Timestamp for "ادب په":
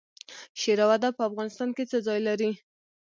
0.97-1.23